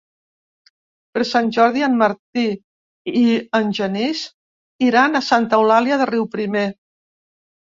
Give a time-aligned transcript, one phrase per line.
[1.17, 2.45] Per Sant Jordi en Martí
[3.21, 4.23] i en Genís
[4.87, 6.67] iran a Santa Eulàlia de Riuprimer.